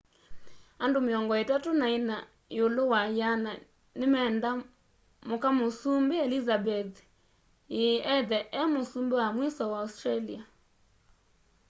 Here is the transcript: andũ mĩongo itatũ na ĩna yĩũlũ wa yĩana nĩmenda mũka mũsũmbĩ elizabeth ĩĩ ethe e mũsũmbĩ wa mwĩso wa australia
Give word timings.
andũ 0.83 0.99
mĩongo 1.07 1.33
itatũ 1.43 1.69
na 1.79 1.85
ĩna 1.97 2.17
yĩũlũ 2.55 2.83
wa 2.91 3.01
yĩana 3.17 3.51
nĩmenda 3.99 4.49
mũka 5.29 5.49
mũsũmbĩ 5.59 6.15
elizabeth 6.25 6.95
ĩĩ 7.79 7.85
ethe 8.15 8.39
e 8.59 8.61
mũsũmbĩ 8.73 9.15
wa 9.21 9.27
mwĩso 9.35 9.63
wa 9.73 9.79
australia 9.85 10.41